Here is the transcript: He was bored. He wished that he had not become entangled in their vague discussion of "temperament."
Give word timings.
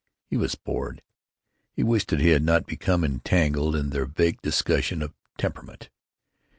He 0.31 0.35
was 0.35 0.55
bored. 0.55 1.03
He 1.75 1.83
wished 1.83 2.07
that 2.07 2.19
he 2.19 2.29
had 2.29 2.41
not 2.41 2.65
become 2.65 3.03
entangled 3.03 3.75
in 3.75 3.91
their 3.91 4.07
vague 4.07 4.41
discussion 4.41 5.03
of 5.03 5.13
"temperament." 5.37 5.91